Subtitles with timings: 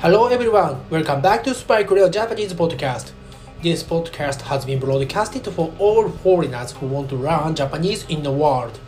[0.00, 3.12] Hello everyone, welcome back to Spike Real Japanese Podcast.
[3.62, 8.32] This podcast has been broadcasted for all foreigners who want to learn Japanese in the
[8.32, 8.80] world.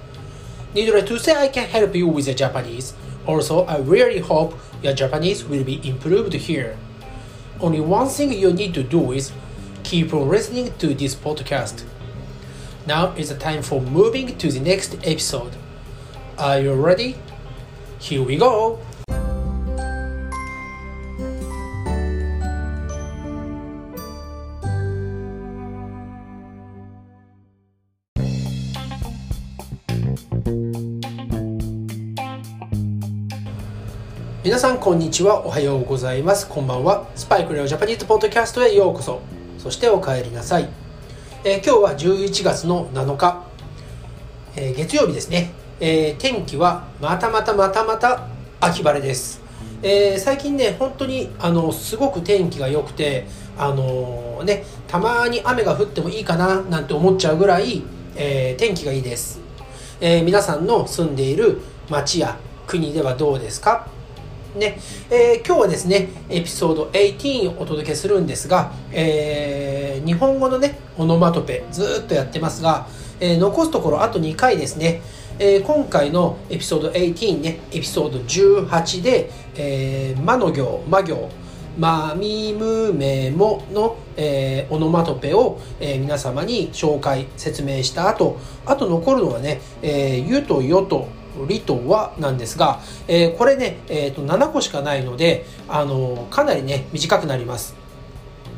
[0.74, 2.94] Needless to say, I can help you with the Japanese.
[3.26, 6.78] Also, I really hope your Japanese will be improved here.
[7.60, 9.30] Only one thing you need to do is
[9.84, 11.84] keep on listening to this podcast.
[12.86, 15.54] Now the time for moving to the next episode.
[16.40, 17.16] Are you ready?
[17.98, 18.78] Here we go!
[34.44, 39.20] 皆さんこんにちはおはようございますこんばんはスパイクレオジャパニーズポッドキャストへようこそ
[39.58, 40.68] そしてお帰りなさい、
[41.42, 43.44] えー、今日は11月の7日、
[44.54, 48.26] えー、月曜日ですね、えー、天気はまたまたまたまた
[48.60, 49.40] 秋晴れです、
[49.82, 57.82] え最近ね本当にあのすごく天気が良くてあのねたまに雨が降ってもいいかななんて思っちゃうぐらい、
[58.16, 59.40] え天気がいいです、
[60.00, 62.36] え皆さんの住んでいる町や
[62.66, 63.86] 国ではどうですか？
[64.56, 64.80] ね、
[65.10, 72.88] え、今日はですね、エピソード18をお届けするんですが、え、日本語のね、オノマトペずっとやってますが、
[73.20, 75.02] え、残すところあと2回ですね、
[75.40, 81.30] えー、今回のエピソード18ね、エピソード18で、えー、魔の行、魔行、
[81.78, 88.36] まみむめもの、えー、オノマトペを、えー、皆様に紹介、説明した後、
[88.66, 91.06] あと残るのはね、えー、ゆとよと
[91.48, 97.76] リとはなんですが、えー、これね、えー、と7個しかないので、あのかなりね短くなります。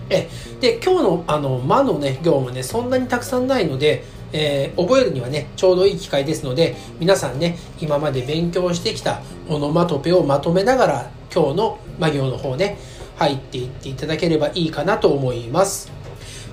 [0.08, 0.28] え
[0.60, 12.78] で今日のあの魔のね行もねそんなにたくさんないので、えー、覚えるにはねちょうどいい機会ですので皆さんね今まで勉強してきたオノマトペをまとめながら今日の魔行の方ね
[13.16, 16.00] 入っていっていただければいいかなと思います。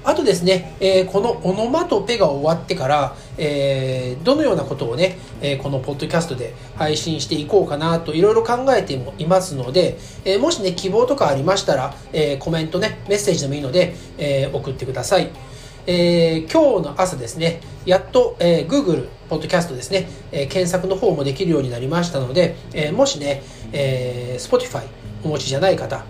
[0.07, 15.29] あとですね、えー、このオノマトペが終わってから、えー、どのようなことをね、えー、このポッドキャストで配信していこうかなといろいろ考えてもいますので、えもしね、希望とかありましたら、えコメントね、メッセージでもいいので、え送ってください。
[15.89, 24.83] えー、今日の朝ですね、やっと、えー、Google ポッドキャストですね、えー、検索の方もできるようになりましたので、えもしね、え Spotify
[25.23, 26.03] お持ちじゃない方、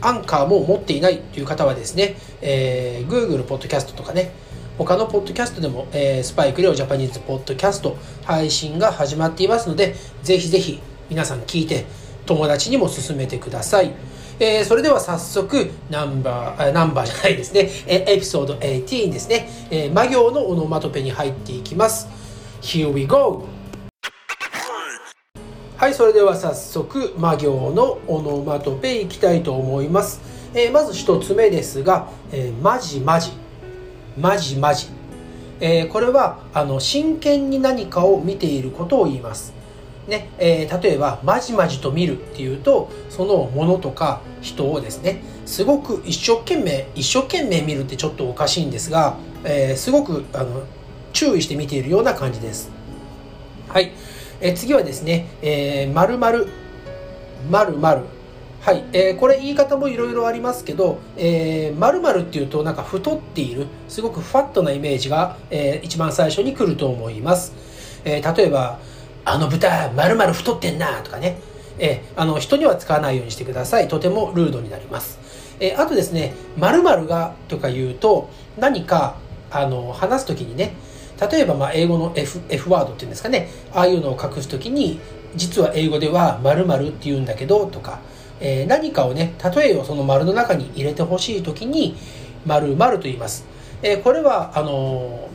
[0.00, 4.30] アンカーも持っていないという方はですね、えー、Google ポッドキャストとかね、
[4.78, 10.80] 他のポッドキャストでも、えー、スパイクレオジャパニーズポッドキャスト配信が始まっていますので、ぜひぜひ
[11.10, 11.86] 皆さん聞いて
[12.24, 14.13] 友達にも勧めてください。
[14.40, 22.08] えー、それでは早速ナンバー、ナンバーじゃないですね、えエピソード18ですね、えー、魔行のオノマトペに入っていきます。
[22.60, 23.44] Here we go!
[25.76, 30.20] はいそれでは早速魔行のオノマトペいきたいと思います、
[30.54, 33.32] えー、まず一つ目ですが、えー、マジマジ
[34.18, 34.86] マジマジ、
[35.60, 39.52] えー、これはあの真剣に何かを見ていることを言います。
[40.08, 50.62] ねえー、例えば「まじまじと見る」っていうとそのものとか人をですねすごく一生懸命一生懸命見るってちょっとおかしいんですが、えー、すごくあの
[51.12, 52.70] 注意して見ているような感じです。
[53.68, 53.92] はい。
[54.40, 56.48] え次はですね、えー、〇〇
[57.50, 58.02] 〇〇
[58.60, 67.52] はい、えー、これ言い方もいろいろありますけど、えー、〇〇っていうとなんか太っているすごくファットなイメージが、えー、一番最初に来ると思います、
[68.06, 68.78] えー、例えば
[69.24, 71.38] あの豚〇〇太ってんなとかね、
[71.78, 73.88] えー、あの人には使わないようにしてください。
[73.88, 75.18] とてもルードになります、
[75.60, 79.16] えー、あとですね〇〇がとか言うと何か
[79.50, 80.74] あの話す時にね
[81.30, 83.48] 例えばまあ英語の F, F ワードっていうんですかね。
[83.72, 85.00] ああいうのを隠す時に
[85.36, 88.00] 実は英語では〇〇って言うんだけどとか、
[88.40, 91.96] えー、何かをね例えをその丸の中に入れてほしい時に
[92.46, 93.46] 〇〇と言います、
[93.82, 95.28] えー、これはあの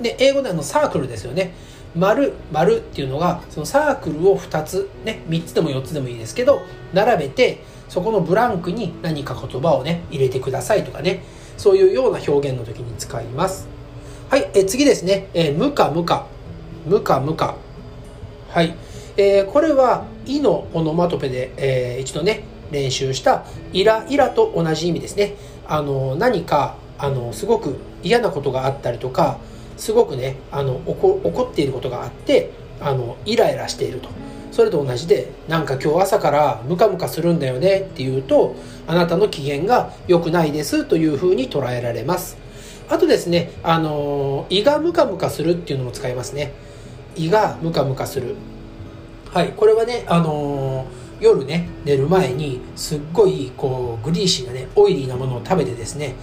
[0.00, 1.52] ー、で英語であのサークルですよね。
[1.96, 6.62] 丸丸っていうのがそのサークルを2つね3つでも4つでもいいですけど
[6.92, 11.22] 並べてそこのブランクに何か言葉をね入れてくださいとかね
[11.58, 13.72] そういうような表現の時に使います
[14.32, 16.26] はい、え次ですね、えー、むかむか、
[16.86, 17.56] むかむか。
[18.48, 18.74] はい、
[19.18, 23.44] えー、これは、いのオノマトペで、えー、一度ね、練習した
[23.74, 25.34] イライラと同じ意味ですね。
[25.68, 29.36] あの、何か、あの、すごく嫌なことがあったりとか、
[29.82, 34.10] すごくね、あの、怒怒っていることがあって、あの、イライラしていると。
[34.52, 38.54] それと同じで、なんか今日朝からムカムカするんだよねっていうと、
[38.86, 42.36] あなたの機嫌が良くないですというふうに捉えられます。
[42.88, 46.52] あとですね、あの胃がムカムカするっていうのも使いますね。
[47.16, 48.36] 胃がムカムカする。
[49.34, 50.86] はいこれはねあの、
[51.18, 56.14] 夜ね寝る前にすっごいこうグリーシーなねオイリーなものを食べてですね、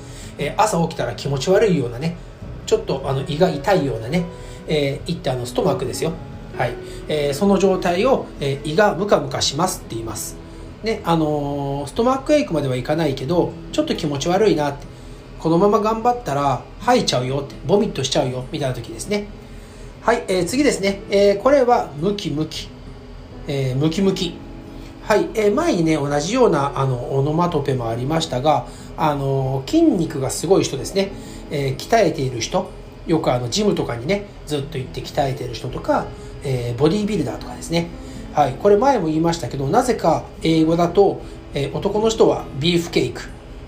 [0.56, 2.16] 朝起きたら気持ち悪いようなね
[2.70, 4.26] ちょっとあの胃が痛いようなね、
[4.68, 6.12] えー、いったあのストマークですよ。
[6.56, 6.76] はい、
[7.08, 10.38] えー、その状態を、えー、胃がムカムカしますって言います。
[10.84, 14.88] ねあのー、ストマックエイクまではいかないけどちょっと気持ち悪いなって。
[15.40, 17.56] このまま頑張ったら吐いちゃうよって。
[17.66, 19.28] ボミットしちゃうよみたいな時ですね。
[20.02, 22.68] はい、えー、次ですね、えー、これはムキムキ、
[23.48, 24.36] えー、ムキムキ。
[25.04, 31.12] はい、えー、前にね同じようなあのオノマトペもありましたがあの筋肉がすごい人ですね、
[31.52, 32.70] えー、鍛えている人
[33.08, 36.06] よくあのジムとかにねずっと行って鍛えてる人とか、
[36.44, 37.88] えー、ボディービルダーとかですね。
[38.34, 41.22] はい、これ前も言いましたけどなぜか英語だと、
[41.54, 43.24] えー、男の人はビーフケーク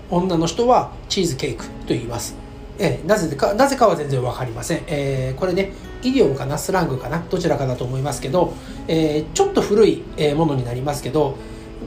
[0.08, 2.36] 女の人はチーズケークと言います、
[2.78, 8.54] えー、なぜかなぜかは全然分かりません、え、これねイディオムかなスラングかなどちらかだと思いますけど、
[8.88, 10.02] えちょっと古い
[10.36, 11.36] ものになりますけど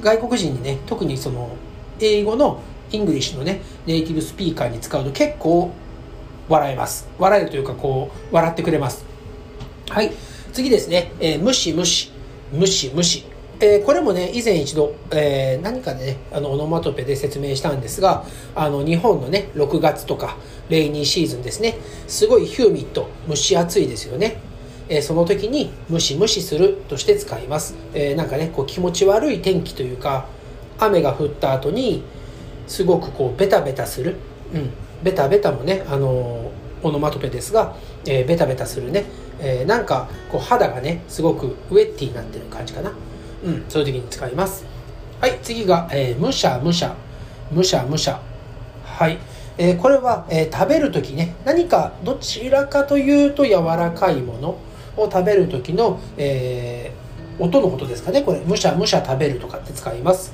[0.01, 1.55] 外国人にね特にその
[1.99, 5.71] 英語の English のねネイティブスピーカーに使うと結構
[6.47, 7.07] 笑えます。
[7.17, 9.05] 笑えるというかこう笑ってくれます。
[9.89, 10.11] はい。
[10.53, 12.11] 次ですね、えー、無視無視。
[12.51, 13.25] 無視無視。
[13.59, 20.35] えー、これもね以前一度、えー、何かでねあのオノマトペで説明したんですがあの日本のね6月とか
[20.69, 21.77] レイニーシーズンですね。
[22.07, 24.37] すごいヒューミット蒸し暑いですよね、
[24.89, 30.27] えー、その時にムシムシするとして使います、えー、なんかねこう気持ち悪い天気というか
[30.77, 32.03] 雨が降った後に
[32.67, 34.15] すごくこうベタベタする、
[34.53, 34.71] うん、
[35.03, 36.51] ベタベタもねあの
[36.83, 37.75] オノマトペですが、
[38.05, 39.05] えー、ベタベタするね
[39.39, 42.91] えー、なんかこう肌がねすごくウェッティになってる感じかな。
[43.43, 44.65] うんそういう時に使います。
[45.21, 46.95] はい次が、えー、むしゃむしゃ
[47.51, 48.19] むしゃむしゃ
[48.83, 49.17] はい、
[49.57, 54.57] えー、これは、えー、食べる時ね何かどちらかというと柔らかいもの
[54.97, 58.39] を食べる時の、えー、音のことですかねこれ。
[58.39, 60.33] むしゃむしゃ食べるとかって使います。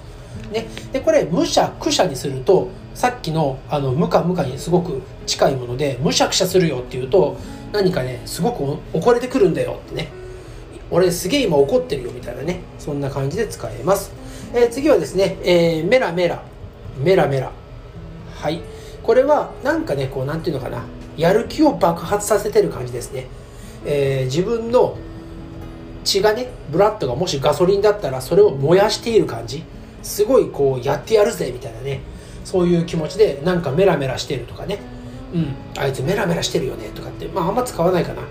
[0.52, 7.38] ね、でこれむしゃくしゃにするとさっきのあのムカムカにすごく近いものでむしゃくしゃするよっていうと
[7.72, 10.10] 何かねすごく怒れてくるんだよってね。
[10.90, 14.12] 俺すげえ今怒ってるよみたいなねそんな感じで使えます、
[14.54, 16.44] えー、次はですね、えー、メラメラ。
[17.02, 17.52] メラメラ。
[18.36, 18.62] はい。
[19.02, 20.84] これはなんかねこうなんていうのかな。
[21.16, 23.28] やる気を爆発させてる感じですね、
[23.86, 24.98] えー、自分の
[26.04, 29.64] 血がねブラッドがもしガソリンだったらそれを燃やしている感じ。
[30.04, 32.02] すごいこうやってやるぜみたいなね。
[32.44, 34.80] そういう気持ちでなんかメラメラしてるとかね。
[35.34, 35.56] うん。
[35.78, 38.22] あいつメラメラしてるよねとかってまああんま使わないかな。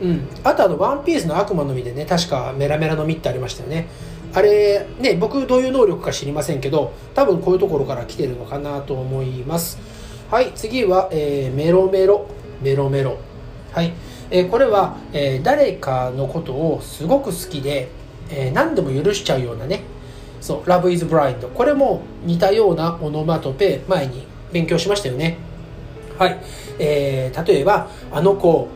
[0.00, 0.28] うん。
[0.44, 3.88] あとあの「ワンピースの悪魔の実でね確かメラメラの実ってありましたよね。
[4.34, 9.78] あれね僕どういう能力か知りませんけど多分こういうところから来てるのかなと思います。
[10.30, 10.52] はい。
[10.54, 12.26] 次は、えー、メロメロ。
[12.62, 13.18] メロメロ。
[13.72, 13.92] はい、
[14.30, 17.88] えー、これは、えー、誰かのことをすごく好きで、
[18.30, 19.82] えー、何でも許しちゃうようなね
[20.42, 21.48] そう、Love is Blind。
[21.54, 25.38] これも似たようなオノマトペ前に勉強しましたよね。
[26.18, 26.38] はい。
[26.78, 28.68] えー、例えば、あの子、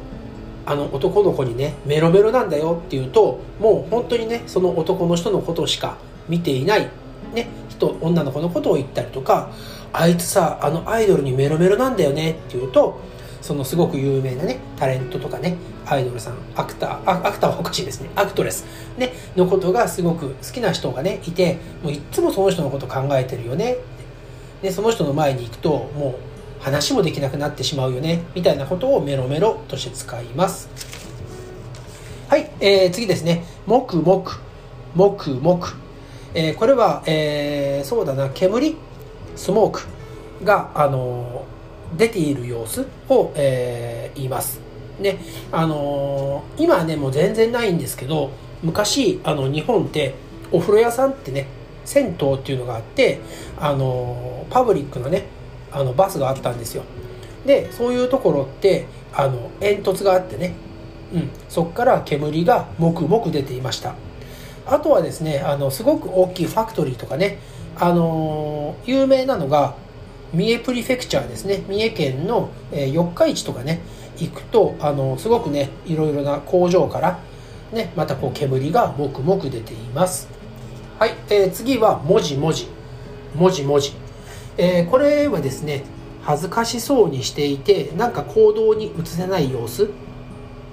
[0.64, 5.96] あの男の子にね、メロメロなんだよっていうと、もう本当にね、その男の人のことしか
[6.28, 6.88] 見ていない、
[7.34, 9.50] ね、人、女の子のことを言ったりとか、
[9.92, 13.00] あいつさ、あのアイドルにメロメロなんだよねっていうと、
[13.46, 15.56] そのすごく有名なねタレントとかね
[15.86, 18.10] アイドルさんアクターアクターはおかしいですね。
[18.16, 18.64] アクトレス、
[18.98, 23.76] ね、のことがすごく好きな人がねいてもういつもその人のこと考えてるよね。
[24.62, 26.16] でその人の前に行くとも
[26.60, 28.24] う話もできなくなってしまうよね。
[28.34, 30.68] みたいなことをメロメロとして使います。
[32.28, 33.44] はい、えー、次ですね。
[33.66, 34.40] もくもく
[34.96, 35.76] もくもく、
[36.34, 38.28] えー、これは、えー、そうだな。
[38.30, 38.74] 煙？
[39.36, 39.82] スモーク。
[40.42, 41.55] があのー
[41.96, 44.60] 出ている様子を、えー、言います。
[45.00, 45.18] ね、
[45.52, 48.30] あのー、今はね、もう全然ないんですけど、
[48.62, 50.14] 昔、あの、日本って
[50.50, 51.46] お風呂屋さんってね、
[51.84, 53.20] 銭湯っていうのがあって、
[53.58, 55.24] あのー、パブリックのね、
[55.70, 56.82] あの、バスがあったんですよ。
[57.44, 60.54] で、そういうところって、あの、煙突があってね、
[61.14, 63.94] うん、そこから煙がもくもく出ていました。
[64.66, 67.38] あとはですね、あの、すごく大きいファクトリーとかね、
[67.78, 69.74] あの、有名なのが、
[70.32, 71.62] 三重プリフェクチャーですね。
[71.68, 73.80] 三重県の、え四日市とかね
[74.18, 77.18] 行くとあのすごくねいろいろな工場から
[77.72, 80.28] ねまたこう煙がもくもく出ています。
[80.98, 82.68] はい、えー、次は文字文字
[83.34, 83.92] 文字文字、
[84.56, 85.84] えー、これはですね
[86.22, 89.90] 恥ずかしそうにしていてなんか行動に移せない様子。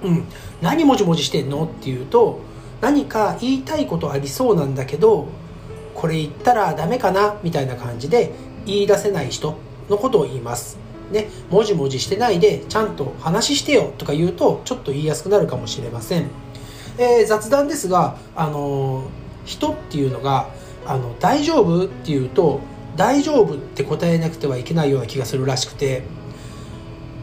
[0.02, 0.24] うん。
[0.60, 1.64] 何文字文字してんの？
[1.64, 2.40] っていうと
[2.80, 5.28] 何か言いたいことありそうなんだけど
[5.94, 7.36] これ言ったらダメかな？
[7.42, 8.32] みたいな感じで
[8.66, 9.56] 言い出せない人
[9.88, 10.78] のことを言います。
[11.12, 16.30] ね、もじもじしてないでちゃんと話してよとか言うとちょっと言いやすくなるかもしれません。
[16.96, 19.04] えー、雑談ですが、あのー、
[19.44, 20.48] 人っていうのが
[20.86, 22.60] あの大丈夫っていうと
[22.96, 26.02] 大丈夫って答えなくてはいけないような気がするらしくて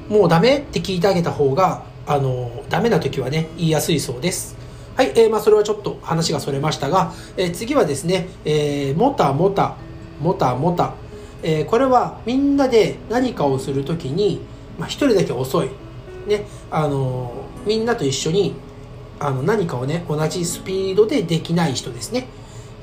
[0.09, 4.57] もうダメって聞いてあげた方があのダメな時はね言いやすいそうです
[4.95, 9.77] はい、えー、まあ、それはちょっと話がそれましたが、えー、次はですね、えー、もたもた
[10.19, 10.93] もたもた、
[11.43, 14.41] えこれはみんなで何かをする時に、
[14.77, 15.69] まあ、1人だけ遅い、
[16.27, 17.33] ねあの
[17.65, 18.55] みんなと一緒に
[19.19, 22.27] あの何かをね同じスピードでできない人ですね。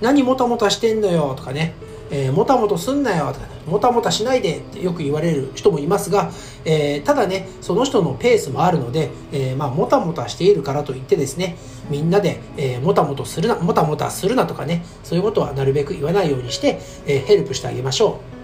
[0.01, 1.75] 何もたもたしてんのよとかね。
[2.11, 6.31] えー、もたもたすんなよとか、ね、もたもたしないでってよく言われる人もいますが、
[6.65, 11.57] えー、ただね、その人のペースもあるので、えー、まあ、もたもたしているからといってですね、
[11.91, 18.38] みんなで、えもたもたするな、もたもたするなとかね、そういうことはなるべく言わないようにして、えヘルプしてあげましょう。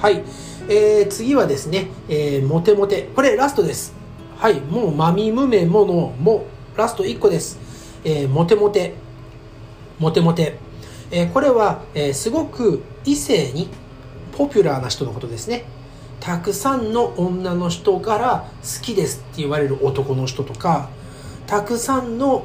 [0.00, 0.22] はい。
[0.68, 3.08] え次はですね、えモテモテ。
[3.14, 3.94] これラストです。
[4.36, 4.60] はい。
[4.60, 7.58] もう、まみむめもの、も、ラスト1個です。
[8.04, 8.94] えモテモテ。
[9.98, 10.58] モテモテ。
[11.10, 13.68] えこれは、えすごく異性に
[14.38, 15.64] ポピュラーな人のことですね
[16.20, 20.88] たくさんの女の人から好きですって言われる男の人とか
[21.48, 22.44] たくさんの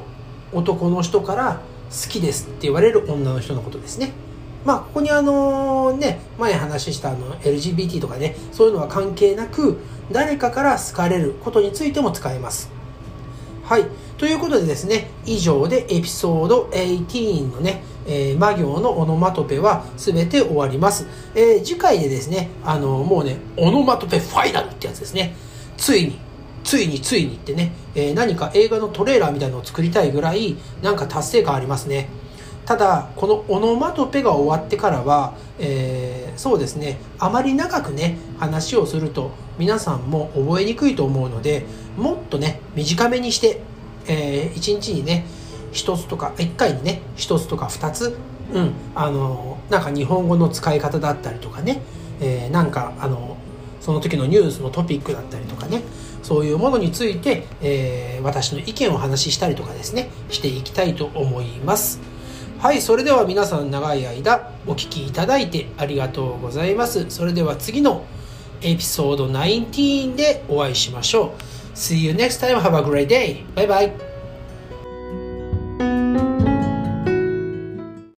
[0.52, 4.12] 男の人から好きですって言われる女の人のことですね
[4.64, 9.78] まあここにあのね前話したあの LGBT とかねそういうのは関係なく
[10.10, 12.70] 誰かから好かれることについても使えます
[13.64, 13.86] はい
[14.18, 21.06] ということでですね以上でエピソード18のねえー、魔行のオノマトペは全て終わります。
[21.34, 25.34] えー、次回でですね、あのもうね、オノマトペファイナルってやつですね。
[25.76, 26.18] ついに、
[26.62, 32.08] ついについにってね、えー、何か映画のトレーラーみたいなのを作りたいぐらい、なんか達成感ありますね。
[32.66, 41.66] ただ、このオノマトペが終わってからは、えー、そうですね、あまり長くね、話をすると皆さんも覚えにくいと思うので、
[41.96, 43.60] もっとね、短めにして、
[44.06, 45.26] えー、1日にね、
[45.74, 48.16] 1つとか1回にね1つとか2つ
[48.52, 51.82] うんあのなんか日本語の使い方だったりとかね、
[52.20, 53.36] えー、なんかあの
[53.80, 55.82] その時のニュースのトピックだったりとかね
[56.22, 62.13] そういうものについて、えー、私の意見をお話ししたりとかですねしていきたいと思います。
[62.64, 68.06] はいそれでは皆さん長い間お聴きいただいてありがとうございますそれでは次の
[68.62, 71.34] エピソード19でお会いしましょ
[71.72, 72.58] う See you next time.
[72.58, 73.44] Have a great day.
[73.54, 74.13] Bye bye.